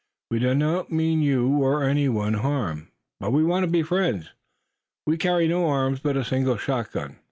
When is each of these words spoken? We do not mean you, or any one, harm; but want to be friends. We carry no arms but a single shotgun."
We 0.31 0.39
do 0.39 0.55
not 0.55 0.91
mean 0.91 1.21
you, 1.21 1.57
or 1.61 1.83
any 1.83 2.09
one, 2.09 2.33
harm; 2.33 2.87
but 3.19 3.31
want 3.33 3.63
to 3.65 3.67
be 3.67 3.83
friends. 3.83 4.29
We 5.05 5.15
carry 5.15 5.47
no 5.47 5.67
arms 5.67 5.99
but 5.99 6.17
a 6.17 6.25
single 6.25 6.57
shotgun." 6.57 7.17